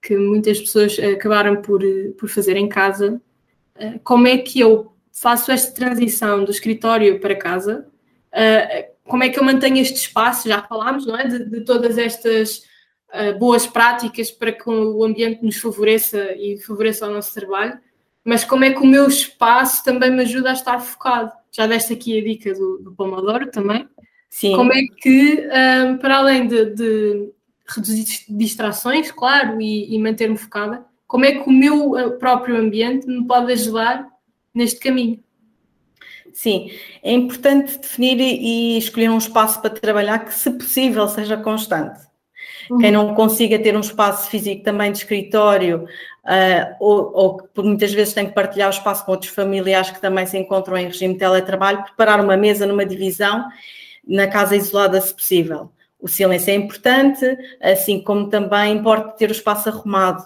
que 0.03 0.17
muitas 0.17 0.61
pessoas 0.61 0.97
acabaram 0.99 1.61
por, 1.61 1.83
por 2.19 2.29
fazer 2.29 2.57
em 2.57 2.69
casa, 2.69 3.21
uh, 3.77 3.99
como 4.05 4.29
é 4.29 4.39
que 4.39 4.61
eu 4.61 4.93
faço 5.13 5.51
esta 5.51 5.73
transição 5.75 6.45
do 6.45 6.51
escritório 6.51 7.19
para 7.19 7.35
casa? 7.35 7.89
Uh, 8.33 8.96
como 9.07 9.23
é 9.25 9.29
que 9.29 9.39
eu 9.39 9.45
mantenho 9.45 9.79
este 9.79 9.97
espaço? 9.97 10.49
Já 10.49 10.63
falámos, 10.63 11.07
não 11.07 11.17
é? 11.17 11.27
De, 11.27 11.45
de 11.45 11.61
todas 11.63 11.97
estas 11.97 12.59
uh, 13.15 13.39
boas 13.39 13.67
práticas 13.67 14.31
para 14.31 14.53
que 14.53 14.69
o 14.69 15.05
ambiente 15.05 15.45
nos 15.45 15.57
favoreça 15.57 16.33
e 16.37 16.59
favoreça 16.59 17.07
o 17.07 17.13
nosso 17.13 17.35
trabalho, 17.35 17.79
mas 18.25 18.45
como 18.45 18.65
é 18.65 18.73
que 18.73 18.81
o 18.81 18.87
meu 18.87 19.07
espaço 19.07 19.85
também 19.85 20.11
me 20.11 20.23
ajuda 20.23 20.51
a 20.51 20.55
estar 20.55 20.79
focado? 20.81 21.33
Já 21.53 21.67
deste 21.67 21.93
aqui 21.93 22.19
a 22.19 22.25
dica 22.25 22.53
do, 22.55 22.79
do 22.79 22.93
Pomodoro 22.93 23.51
também. 23.51 23.89
Sim. 24.29 24.55
Como 24.57 24.73
é 24.73 24.83
que, 25.01 25.49
um, 25.87 25.97
para 25.99 26.17
além 26.17 26.47
de, 26.47 26.67
de, 26.75 27.33
reduzir 27.67 28.25
distrações, 28.29 29.11
claro, 29.11 29.61
e, 29.61 29.95
e 29.95 29.99
manter-me 29.99 30.37
focada, 30.37 30.85
como 31.07 31.25
é 31.25 31.33
que 31.33 31.49
o 31.49 31.53
meu 31.53 32.19
próprio 32.19 32.57
ambiente 32.57 33.07
me 33.07 33.27
pode 33.27 33.53
ajudar 33.53 34.07
neste 34.53 34.81
caminho? 34.81 35.23
Sim, 36.37 36.71
é 37.03 37.13
importante 37.13 37.79
definir 37.79 38.21
e 38.21 38.77
escolher 38.77 39.09
um 39.09 39.17
espaço 39.17 39.59
para 39.59 39.71
trabalhar 39.71 40.19
que, 40.19 40.35
se 40.35 40.51
possível, 40.51 41.09
seja 41.09 41.35
constante. 41.39 41.99
Uhum. 42.71 42.77
Quem 42.77 42.93
não 42.93 43.15
consiga 43.15 43.59
ter 43.59 43.75
um 43.75 43.81
espaço 43.81 44.29
físico 44.29 44.63
também 44.63 44.93
de 44.93 44.99
escritório, 44.99 45.85
uh, 46.27 46.77
ou, 46.79 47.11
ou 47.15 47.37
que 47.39 47.49
por 47.55 47.65
muitas 47.65 47.91
vezes 47.95 48.13
tem 48.13 48.27
que 48.27 48.35
partilhar 48.35 48.69
o 48.69 48.71
espaço 48.71 49.07
com 49.07 49.13
outros 49.13 49.31
familiares 49.31 49.91
que 49.91 49.99
também 49.99 50.27
se 50.27 50.37
encontram 50.37 50.77
em 50.77 50.89
regime 50.89 51.15
de 51.15 51.21
teletrabalho, 51.21 51.83
preparar 51.85 52.21
uma 52.23 52.37
mesa 52.37 52.67
numa 52.67 52.85
divisão 52.85 53.43
na 54.07 54.27
casa 54.27 54.55
isolada, 54.55 55.01
se 55.01 55.15
possível. 55.15 55.71
O 55.99 56.07
silêncio 56.07 56.51
é 56.51 56.55
importante, 56.55 57.25
assim 57.63 57.99
como 58.03 58.29
também 58.29 58.77
importa 58.77 59.13
ter 59.13 59.31
o 59.31 59.33
espaço 59.33 59.71
arrumado. 59.71 60.23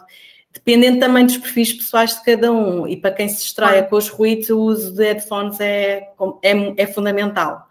Dependendo 0.52 0.98
também 0.98 1.24
dos 1.24 1.36
perfis 1.36 1.72
pessoais 1.72 2.16
de 2.16 2.24
cada 2.24 2.52
um, 2.52 2.86
e 2.86 2.96
para 2.96 3.12
quem 3.12 3.28
se 3.28 3.42
distraia 3.42 3.84
com 3.84 3.96
os 3.96 4.08
ruídos, 4.08 4.50
o 4.50 4.58
uso 4.58 4.94
de 4.94 5.04
headphones 5.04 5.60
é, 5.60 6.08
é, 6.42 6.74
é 6.76 6.86
fundamental. 6.88 7.68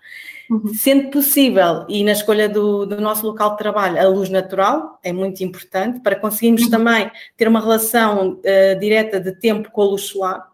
Uhum. 0.49 0.73
Sendo 0.73 1.09
possível, 1.09 1.85
e 1.87 2.03
na 2.03 2.13
escolha 2.13 2.49
do, 2.49 2.85
do, 2.85 2.99
nosso 2.99 3.27
local 3.27 3.51
de 3.51 3.57
trabalho, 3.57 3.99
a 3.99 4.07
luz 4.07 4.29
natural 4.29 4.97
é 5.03 5.13
muito 5.13 5.43
importante 5.43 5.99
para 5.99 6.15
conseguirmos 6.15 6.63
uhum. 6.63 6.69
também 6.71 7.11
ter 7.37 7.47
uma 7.47 7.59
relação 7.59 8.31
uh, 8.39 8.79
direta 8.79 9.19
de 9.19 9.33
tempo 9.33 9.69
com 9.71 9.81
a 9.81 9.85
luz 9.85 10.03
solar 10.03 10.49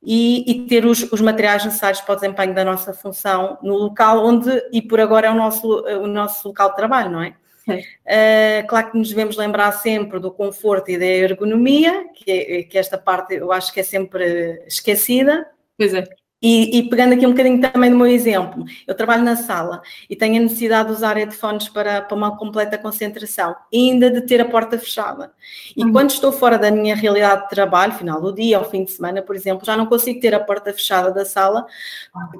e, 0.00 0.44
e 0.48 0.66
ter 0.66 0.84
os, 0.84 1.10
os, 1.10 1.20
materiais 1.20 1.64
necessários 1.64 2.00
para 2.00 2.12
o 2.12 2.16
desempenho 2.16 2.54
da 2.54 2.64
nossa 2.64 2.92
função 2.92 3.58
no 3.62 3.74
local 3.74 4.24
onde, 4.24 4.50
e 4.72 4.82
por 4.82 5.00
agora 5.00 5.26
é 5.26 5.30
o 5.30 5.34
nosso, 5.34 5.66
o 5.66 6.06
nosso 6.06 6.48
local 6.48 6.70
de 6.70 6.76
trabalho, 6.76 7.10
não 7.10 7.22
é? 7.22 7.34
Uh, 7.68 8.66
claro 8.68 8.90
que 8.90 8.98
nos 8.98 9.10
devemos 9.10 9.36
lembrar 9.36 9.72
sempre 9.72 10.18
do 10.18 10.32
conforto 10.32 10.90
e 10.90 10.98
da 10.98 11.06
ergonomia, 11.06 12.08
que, 12.14 12.30
é, 12.30 12.62
que 12.64 12.78
esta 12.78 12.98
parte 12.98 13.34
eu 13.34 13.52
acho 13.52 13.72
que 13.72 13.80
é 13.80 13.84
sempre 13.84 14.62
esquecida. 14.66 15.46
Pois 15.76 15.94
é. 15.94 16.04
E, 16.42 16.78
e, 16.78 16.82
pegando 16.88 17.14
aqui 17.14 17.24
um 17.24 17.30
bocadinho 17.30 17.60
também 17.60 17.88
do 17.88 17.96
meu 17.96 18.08
exemplo, 18.08 18.64
eu 18.84 18.96
trabalho 18.96 19.22
na 19.22 19.36
sala 19.36 19.80
e 20.10 20.16
tenho 20.16 20.40
a 20.40 20.42
necessidade 20.42 20.88
de 20.88 20.94
usar 20.94 21.16
headphones 21.16 21.68
para, 21.68 22.02
para 22.02 22.16
uma 22.16 22.36
completa 22.36 22.76
concentração, 22.76 23.54
ainda 23.72 24.10
de 24.10 24.22
ter 24.22 24.40
a 24.40 24.44
porta 24.44 24.76
fechada. 24.76 25.30
E 25.76 25.84
uhum. 25.84 25.92
quando 25.92 26.10
estou 26.10 26.32
fora 26.32 26.58
da 26.58 26.68
minha 26.68 26.96
realidade 26.96 27.44
de 27.44 27.48
trabalho, 27.50 27.92
final 27.92 28.20
do 28.20 28.32
dia 28.32 28.58
ou 28.58 28.64
fim 28.64 28.84
de 28.84 28.90
semana, 28.90 29.22
por 29.22 29.36
exemplo, 29.36 29.64
já 29.64 29.76
não 29.76 29.86
consigo 29.86 30.20
ter 30.20 30.34
a 30.34 30.40
porta 30.40 30.72
fechada 30.72 31.12
da 31.12 31.24
sala, 31.24 31.64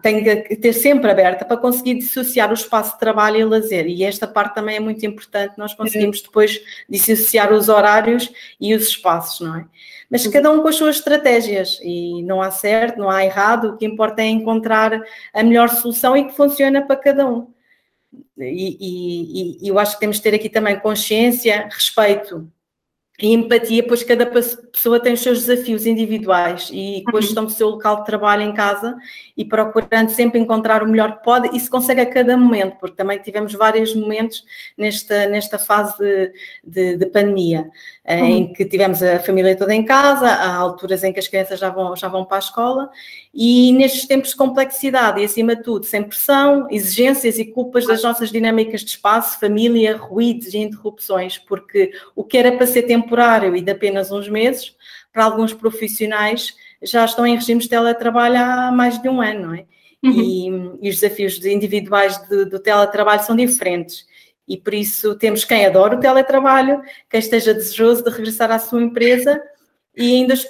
tenho 0.02 0.24
que 0.24 0.56
ter 0.56 0.72
sempre 0.72 1.08
aberta 1.08 1.44
para 1.44 1.56
conseguir 1.56 1.94
dissociar 1.94 2.50
o 2.50 2.54
espaço 2.54 2.94
de 2.94 2.98
trabalho 2.98 3.36
e 3.36 3.44
lazer. 3.44 3.86
E 3.86 4.02
esta 4.02 4.26
parte 4.26 4.56
também 4.56 4.76
é 4.76 4.80
muito 4.80 5.06
importante, 5.06 5.56
nós 5.56 5.74
conseguimos 5.74 6.18
uhum. 6.18 6.24
depois 6.24 6.60
dissociar 6.88 7.52
os 7.52 7.68
horários 7.68 8.32
e 8.60 8.74
os 8.74 8.88
espaços, 8.88 9.46
não 9.46 9.56
é? 9.56 9.64
Mas 10.10 10.26
uhum. 10.26 10.32
cada 10.32 10.50
um 10.50 10.60
com 10.60 10.68
as 10.68 10.76
suas 10.76 10.96
estratégias 10.96 11.80
e 11.82 12.22
não 12.24 12.42
há 12.42 12.50
certo, 12.50 12.98
não 12.98 13.08
há 13.08 13.24
errado, 13.24 13.70
o 13.70 13.76
que 13.78 13.91
importa 13.92 14.22
é 14.22 14.26
encontrar 14.26 15.02
a 15.32 15.42
melhor 15.42 15.68
solução 15.68 16.16
e 16.16 16.24
que 16.24 16.34
funciona 16.34 16.82
para 16.82 16.96
cada 16.96 17.26
um. 17.26 17.52
E, 18.38 18.76
e, 18.80 19.64
e 19.64 19.68
eu 19.68 19.78
acho 19.78 19.94
que 19.94 20.00
temos 20.00 20.16
de 20.16 20.22
ter 20.22 20.34
aqui 20.34 20.48
também 20.48 20.78
consciência, 20.78 21.68
respeito 21.70 22.50
e 23.20 23.32
empatia, 23.32 23.86
pois 23.86 24.02
cada 24.02 24.26
pessoa 24.26 24.98
tem 24.98 25.12
os 25.12 25.20
seus 25.20 25.44
desafios 25.44 25.86
individuais 25.86 26.70
e 26.72 27.04
com 27.08 27.16
a 27.16 27.20
gestão 27.20 27.44
do 27.44 27.50
seu 27.50 27.68
local 27.68 28.00
de 28.00 28.06
trabalho 28.06 28.42
em 28.42 28.52
casa 28.52 28.96
e 29.36 29.44
procurando 29.44 30.08
sempre 30.08 30.40
encontrar 30.40 30.82
o 30.82 30.88
melhor 30.88 31.18
que 31.18 31.24
pode 31.24 31.54
e 31.54 31.60
se 31.60 31.70
consegue 31.70 32.00
a 32.00 32.06
cada 32.06 32.36
momento, 32.36 32.78
porque 32.80 32.96
também 32.96 33.18
tivemos 33.18 33.52
vários 33.52 33.94
momentos 33.94 34.44
nesta, 34.76 35.26
nesta 35.26 35.58
fase 35.58 35.96
de, 35.98 36.32
de, 36.64 36.96
de 36.96 37.06
pandemia, 37.06 37.70
eh, 38.04 38.20
uhum. 38.20 38.26
em 38.26 38.52
que 38.52 38.64
tivemos 38.64 39.02
a 39.02 39.20
família 39.20 39.56
toda 39.56 39.74
em 39.74 39.84
casa, 39.84 40.26
há 40.26 40.56
alturas 40.56 41.04
em 41.04 41.12
que 41.12 41.20
as 41.20 41.28
crianças 41.28 41.60
já 41.60 41.70
vão, 41.70 41.94
já 41.94 42.08
vão 42.08 42.24
para 42.24 42.38
a 42.38 42.40
escola 42.40 42.90
e 43.34 43.72
nestes 43.72 44.06
tempos 44.06 44.30
de 44.30 44.36
complexidade 44.36 45.20
e 45.20 45.24
acima 45.24 45.54
de 45.54 45.62
tudo 45.62 45.86
sem 45.86 46.02
pressão, 46.02 46.66
exigências 46.70 47.38
e 47.38 47.44
culpas 47.44 47.86
das 47.86 48.02
nossas 48.02 48.30
dinâmicas 48.30 48.80
de 48.80 48.90
espaço, 48.90 49.38
família, 49.38 49.96
ruídos 49.96 50.52
e 50.52 50.58
interrupções, 50.58 51.38
porque 51.38 51.92
o 52.16 52.24
que 52.24 52.36
era 52.36 52.52
para 52.52 52.66
ser 52.66 52.82
temporário 53.12 53.54
e 53.54 53.60
de 53.60 53.70
apenas 53.70 54.10
uns 54.10 54.28
meses, 54.28 54.74
para 55.12 55.24
alguns 55.24 55.52
profissionais 55.52 56.54
já 56.82 57.04
estão 57.04 57.26
em 57.26 57.34
regimes 57.34 57.64
de 57.64 57.70
teletrabalho 57.70 58.38
há 58.38 58.72
mais 58.72 59.00
de 59.00 59.08
um 59.08 59.20
ano, 59.20 59.48
não 59.48 59.54
é? 59.54 59.64
Uhum. 60.02 60.10
E, 60.10 60.86
e, 60.86 60.90
os 60.90 60.98
desafios 60.98 61.44
individuais 61.44 62.16
de, 62.28 62.46
do 62.46 62.58
teletrabalho 62.58 63.22
são 63.22 63.36
diferentes. 63.36 64.04
E 64.48 64.56
por 64.56 64.74
isso 64.74 65.14
temos 65.14 65.44
quem 65.44 65.64
adora 65.64 65.96
o 65.96 66.00
teletrabalho, 66.00 66.82
quem 67.08 67.20
esteja 67.20 67.54
desejoso 67.54 68.02
de 68.02 68.10
regressar 68.10 68.50
à 68.50 68.58
sua 68.58 68.82
empresa 68.82 69.40
e 69.96 70.16
ainda 70.16 70.34
os, 70.34 70.44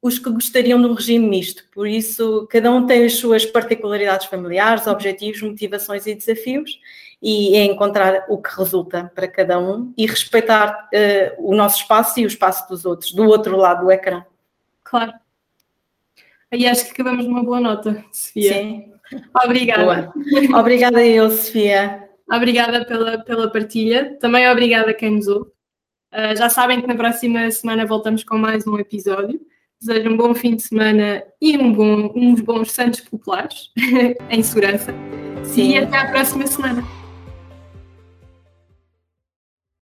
os 0.00 0.18
que 0.20 0.30
gostariam 0.30 0.80
de 0.80 0.86
um 0.86 0.94
regime 0.94 1.26
misto. 1.26 1.64
Por 1.74 1.88
isso, 1.88 2.46
cada 2.48 2.70
um 2.70 2.86
tem 2.86 3.04
as 3.04 3.14
suas 3.14 3.44
particularidades 3.44 4.28
familiares, 4.28 4.86
objetivos, 4.86 5.42
motivações 5.42 6.06
e 6.06 6.14
desafios 6.14 6.78
e 7.28 7.56
é 7.56 7.64
encontrar 7.64 8.24
o 8.28 8.38
que 8.38 8.56
resulta 8.56 9.10
para 9.12 9.26
cada 9.26 9.58
um 9.58 9.92
e 9.98 10.06
respeitar 10.06 10.88
uh, 10.94 11.50
o 11.50 11.56
nosso 11.56 11.80
espaço 11.80 12.20
e 12.20 12.24
o 12.24 12.28
espaço 12.28 12.68
dos 12.68 12.84
outros, 12.84 13.12
do 13.12 13.24
outro 13.24 13.56
lado 13.56 13.84
do 13.84 13.90
ecrã. 13.90 14.24
Claro. 14.84 15.12
Aí 16.52 16.68
acho 16.68 16.84
que 16.84 16.92
acabamos 16.92 17.26
numa 17.26 17.42
boa 17.42 17.60
nota, 17.60 18.04
Sofia. 18.12 18.52
Sim. 18.52 18.92
Obrigada. 19.44 20.12
Boa. 20.22 20.60
Obrigada 20.60 20.98
a 20.98 21.04
eu, 21.04 21.28
Sofia. 21.28 22.08
Obrigada 22.30 22.84
pela, 22.84 23.18
pela 23.18 23.50
partilha. 23.50 24.16
Também 24.20 24.48
obrigada 24.48 24.92
a 24.92 24.94
quem 24.94 25.16
nos 25.16 25.26
ouve. 25.26 25.50
Uh, 26.12 26.36
já 26.38 26.48
sabem 26.48 26.80
que 26.80 26.86
na 26.86 26.94
próxima 26.94 27.50
semana 27.50 27.84
voltamos 27.84 28.22
com 28.22 28.38
mais 28.38 28.68
um 28.68 28.78
episódio. 28.78 29.40
Desejo 29.80 30.10
um 30.10 30.16
bom 30.16 30.32
fim 30.32 30.54
de 30.54 30.62
semana 30.62 31.24
e 31.40 31.58
um 31.58 31.72
bom, 31.72 32.12
uns 32.14 32.40
bons 32.40 32.70
Santos 32.70 33.00
Populares 33.00 33.72
em 34.30 34.42
segurança. 34.44 34.94
Sim. 35.42 35.72
E 35.72 35.78
até 35.78 35.98
à 35.98 36.08
próxima 36.08 36.46
semana. 36.46 36.95